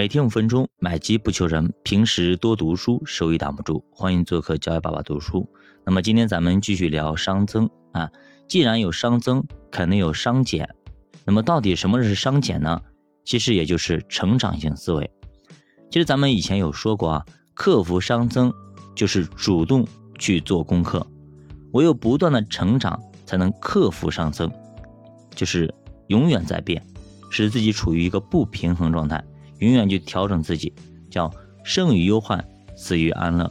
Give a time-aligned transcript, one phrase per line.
[0.00, 1.74] 每天五分钟，买机不求人。
[1.82, 3.84] 平时多读书，收益挡不住。
[3.90, 5.46] 欢迎做客教育爸爸读书。
[5.84, 8.10] 那么今天咱们继续聊熵增啊。
[8.48, 10.66] 既然有熵增，肯定有熵减。
[11.26, 12.80] 那么到底什么是熵减呢？
[13.26, 15.10] 其实也就是成长型思维。
[15.90, 18.50] 其实咱们以前有说过啊，克服熵增
[18.96, 19.86] 就是主动
[20.18, 21.06] 去做功课，
[21.72, 24.50] 唯有不断的成长，才能克服熵增，
[25.34, 25.70] 就是
[26.06, 26.82] 永远在变。
[27.28, 29.22] 使自己处于一个不平衡状态，
[29.60, 30.72] 永远去调整自己，
[31.10, 31.32] 叫
[31.64, 32.44] 生于忧患，
[32.76, 33.50] 死于安乐。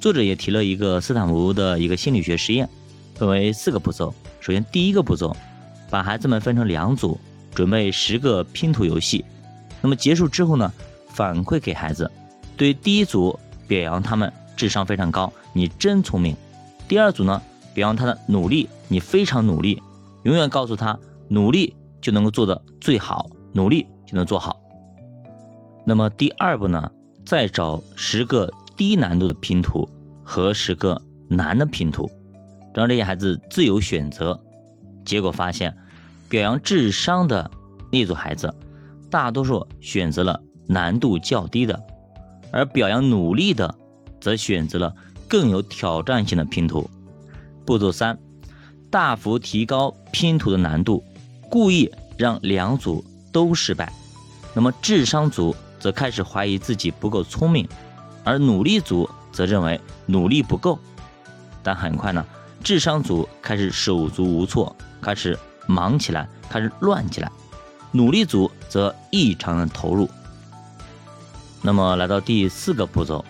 [0.00, 2.68] 作者也提了一个斯坦福的一个心理学实验，
[3.14, 4.12] 分为四个步骤。
[4.40, 5.34] 首先，第一个步骤，
[5.88, 7.18] 把孩子们分成两组，
[7.54, 9.24] 准备十个拼图游戏。
[9.80, 10.70] 那么结束之后呢，
[11.08, 12.10] 反馈给孩子，
[12.56, 16.34] 对第一组表扬他们智商非常高，你真聪明；
[16.88, 17.40] 第二组呢，
[17.72, 19.80] 表扬他的努力，你非常努力，
[20.24, 21.74] 永远告诉他努力。
[22.04, 24.60] 就能够做的最好，努力就能做好。
[25.84, 26.90] 那么第二步呢，
[27.24, 29.88] 再找十个低难度的拼图
[30.22, 32.10] 和十个难的拼图，
[32.74, 34.38] 让这些孩子自由选择。
[35.04, 35.76] 结果发现，
[36.28, 37.50] 表扬智商的
[37.92, 38.52] 那组孩子，
[39.10, 41.78] 大多数选择了难度较低的，
[42.50, 43.74] 而表扬努力的，
[44.20, 44.94] 则选择了
[45.28, 46.88] 更有挑战性的拼图。
[47.66, 48.18] 步骤三，
[48.90, 51.04] 大幅提高拼图的难度。
[51.50, 53.92] 故意让两组都失败，
[54.54, 57.68] 那么智商组则开始怀疑自己不够聪明，
[58.24, 60.78] 而努力组则认为努力不够。
[61.62, 62.24] 但很快呢，
[62.62, 67.28] 智商组开始手足无措，开始忙起来，开始乱起来；
[67.92, 70.08] 努力组则异常的投入。
[71.60, 73.22] 那么来到第四个步骤，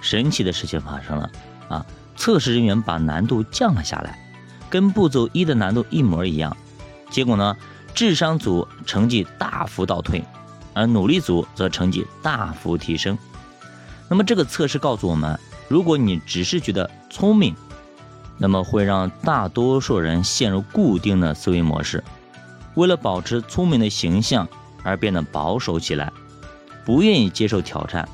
[0.00, 1.30] 神奇的事情发生了
[1.68, 1.86] 啊！
[2.16, 4.18] 测试人员把难度降了下来，
[4.68, 6.56] 跟步骤一的难度一模一样。
[7.12, 7.56] 结果呢？
[7.94, 10.24] 智商组成绩大幅倒退，
[10.74, 13.16] 而努力组则成绩大幅提升。
[14.08, 17.54] 那么这个测试告诉我们，如果你只是觉得聪明，
[18.38, 22.02] 那么会让大多数人陷入固定的思维模式，
[22.74, 24.48] 为了保持聪明的形象
[24.82, 26.12] 而变得保守起来，
[26.84, 28.08] 不愿意接受挑战。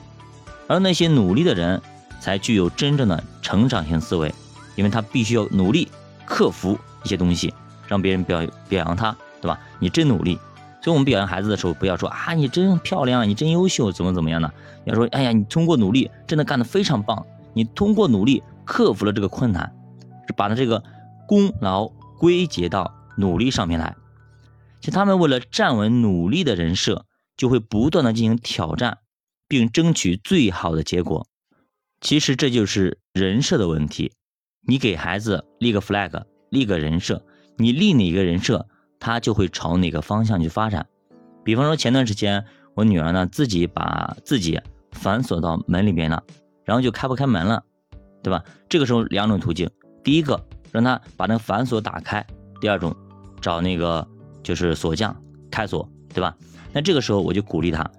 [0.66, 1.80] 而那些努力的人
[2.20, 4.34] 才具有真正的成长性思维，
[4.76, 5.88] 因为他必须要努力
[6.26, 7.54] 克服一些东西。
[7.86, 9.58] 让别人表表扬他，对吧？
[9.78, 10.38] 你真努力，
[10.80, 14.52] 所以我们表扬孩子的时候，不要说啊，你真漂亮，你真优秀，怎么怎么样呢？
[14.84, 19.74] 要说，哎呀，你通过努力，真的干得非常棒，你通过努力克服了这个困难，
[20.36, 20.82] 把他这个
[21.26, 23.96] 功劳归结到努力上面来。
[24.80, 27.04] 其实他们为了站稳努力的人设，
[27.36, 28.98] 就会不断的进行挑战，
[29.48, 31.26] 并争取最好的结果。
[32.00, 34.12] 其实这就是人设的问题。
[34.66, 37.24] 你给孩子立个 flag，立个人设。
[37.56, 38.68] 你立哪个人设，
[39.00, 40.86] 他就会朝哪个方向去发展。
[41.44, 42.44] 比方说前段时间，
[42.74, 44.60] 我女儿呢自己把自己
[44.92, 46.22] 反锁到门里边了，
[46.64, 47.62] 然后就开不开门了，
[48.22, 48.42] 对吧？
[48.68, 49.68] 这个时候两种途径，
[50.04, 50.42] 第一个
[50.72, 52.26] 让她把那个反锁打开，
[52.60, 52.94] 第二种
[53.40, 54.06] 找那个
[54.42, 55.14] 就是锁匠
[55.50, 56.36] 开锁，对吧？
[56.72, 57.90] 那这个时候我就鼓励她，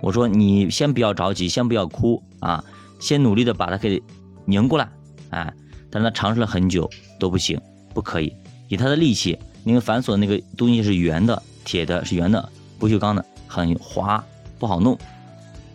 [0.00, 2.62] 我说你先不要着急，先不要哭啊，
[3.00, 4.02] 先努力的把它给
[4.44, 4.90] 拧过来，
[5.30, 5.54] 哎，
[5.90, 7.58] 但是她尝试了很久都不行，
[7.94, 8.36] 不可以。
[8.68, 14.22] 以他的力气，因为反锁那个东西是圆的，铁的是圆的，不锈钢的，很滑，
[14.58, 14.98] 不好弄。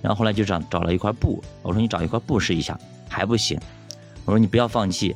[0.02, 3.60] 然后后来就找找了一块布，我说你找一块布试一下，还不行。
[4.26, 5.16] 我说你不要放弃，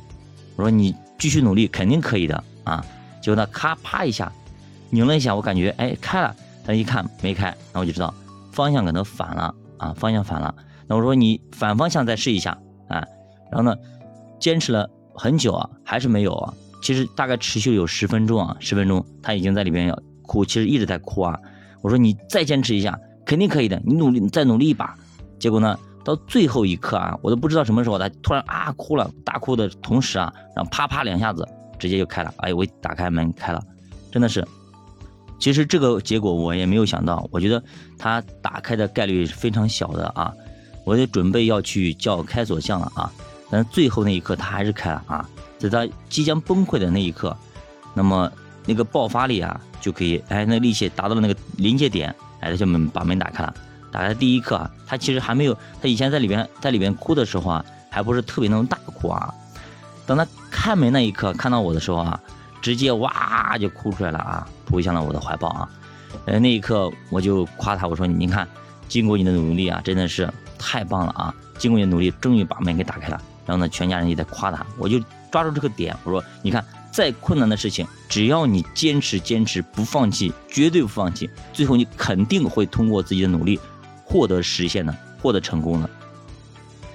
[0.56, 2.84] 我说你继续努力，肯定可以的啊。
[3.20, 4.30] 结果他咔啪一下
[4.90, 6.34] 拧了一下，我感觉哎开了，
[6.64, 8.12] 他一看没开，那我就知道
[8.52, 10.54] 方向可能反了啊，方向反了。
[10.86, 13.04] 那我说你反方向再试一下啊。
[13.50, 13.76] 然后呢，
[14.40, 16.54] 坚持了很久啊，还是没有啊。
[16.82, 21.38] 其实大概持续有十分钟啊，十分钟他已经在里边要哭，其实一直在哭啊。
[21.80, 24.94] 我说你再坚持一下，肯定可以的，你努力，再努力一把。
[25.38, 31.46] 结果呢，到最后一刻啊，我都不知道什么时候他突然啊哭了，大哭的同时啊，然后啪啪两下子
[31.78, 32.34] 直接就开了。
[32.38, 33.62] 哎，我打开门开了，
[34.10, 34.46] 真的是。
[35.38, 37.62] 其实这个结果我也没有想到，我觉得
[37.98, 40.32] 他打开的概率是非常小的啊。
[40.84, 43.12] 我就准备要去叫开锁匠了啊，
[43.50, 45.28] 但最后那一刻他还是开了啊。
[45.68, 47.36] 在他即将崩溃的那一刻，
[47.94, 48.30] 那么
[48.66, 53.54] 那个爆发力啊，就可以，哎，那力气达到了那个临界点，哎，他就门把门打开了。
[53.90, 59.32] 打开第一刻啊，他其实还没有，他以前在里边在里边哭的时候啊，还不是特别那种大哭啊。
[60.06, 62.18] 等他开门那一刻看到我的时候啊，
[62.62, 65.68] 直接哇就哭出来了啊，扑向了我的怀抱啊。
[66.24, 68.48] 呃，那一刻我就夸他，我说你看，
[68.88, 71.34] 经过你的努力啊，真的是太棒了啊！
[71.58, 73.20] 经过你的努力，终于把门给打开了。
[73.44, 74.98] 然后呢，全家人也在夸他，我就。
[75.32, 83.58] 抓住这个点，我说，你看，再困难的事情，只要你坚持坚持不放弃，绝对不放弃，最后你肯定会通过自己的努力
[84.04, 84.94] 获得实现的？
[85.20, 85.88] 获得成功的？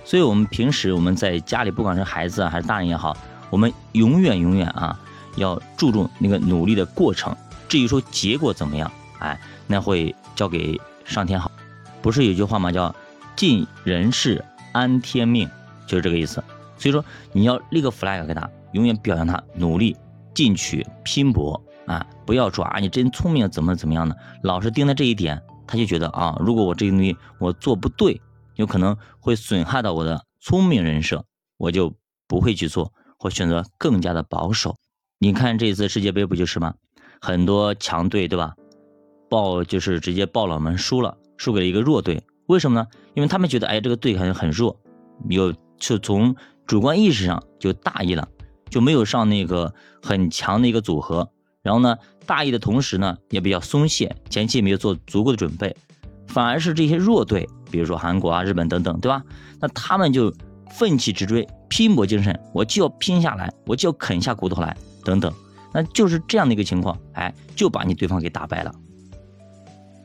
[0.06, 3.18] 所以，我们平时我们在家里，不管是孩子啊还是大人也好，
[3.50, 4.98] 我们永远永远啊
[5.36, 7.36] 要注重那个努力的过程。
[7.68, 8.90] 至于说结果怎么样，
[9.20, 11.52] 哎，那会交给上天好。
[12.02, 12.72] 不是有句话吗？
[12.72, 12.96] 叫
[13.36, 15.50] “尽人事，安天命”，
[15.88, 16.42] 就是这个意思。
[16.78, 19.96] 所以说，你要立个 flag 给他，永远表扬他努力、
[20.34, 22.06] 进取、拼搏啊！
[22.26, 28.22] 不要说啊，你真聪明，怎么怎么样的，老是盯在这一点，他就觉得啊，如果我这个东西我做不对，
[28.56, 31.24] 有可能会损害到我的聪明人设，
[31.58, 31.94] 我就
[32.28, 34.76] 不会去做，或选择更加的保守。
[35.20, 36.76] 你看这次世界杯不就是吗？
[37.20, 38.54] 很多强队对吧？
[39.30, 42.88] 报就是直接爆冷门输了，输给了一个弱队，为什么呢？
[43.16, 44.80] 因为他们觉得哎，这个队好像很弱，
[45.28, 46.36] 有就从
[46.66, 48.28] 主观意识上就大意了，
[48.70, 51.30] 就没有上那个很强的一个组合。
[51.62, 55.76] 然后呢，大意的同时呢，也比较松懈，前期没有做足够的准备，
[56.28, 59.22] 反而是这些弱队，比如说韩国啊、日本等等，对吧？
[59.60, 60.34] 那他们就
[60.72, 65.34] 奋起直追，拼搏精神，我就要拼下来，我就要啃下骨头来，等等，
[65.74, 68.74] 那就是这样的一个情况，哎，就把你对方给打败了。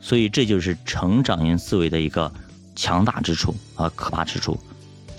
[0.01, 2.29] 所以这就是成长型思维的一个
[2.75, 4.59] 强大之处和可怕之处。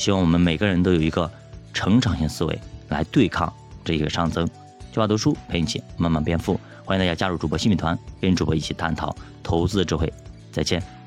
[0.04, 1.30] 希望我们每个人都有一个
[1.72, 2.60] 成长型思维
[2.90, 3.50] 来对抗
[3.82, 4.46] 这个上增。
[4.92, 10.12] 计划读书陪你一起慢慢变富，欢迎大家加入主播新米团，跟主播一起探讨投资的智慧。
[10.52, 11.03] 再见。